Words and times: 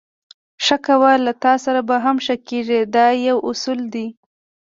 ښه 0.65 0.77
کوه 0.85 1.11
له 1.25 1.33
تاسره 1.43 1.81
به 1.89 1.95
هم 2.05 2.17
ښه 2.25 2.35
کېږي 2.47 2.79
دا 2.95 3.07
یو 3.27 3.37
اصل 3.51 3.79
دی. 3.93 4.07